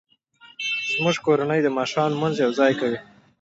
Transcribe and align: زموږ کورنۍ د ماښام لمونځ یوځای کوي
زموږ 0.93 1.15
کورنۍ 1.25 1.59
د 1.63 1.67
ماښام 1.77 2.09
لمونځ 2.13 2.35
یوځای 2.37 2.73
کوي 2.81 2.99